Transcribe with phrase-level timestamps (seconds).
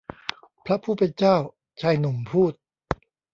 [0.65, 1.37] พระผู้เป็นเจ้า
[1.81, 2.53] ชายหนุ่มพูด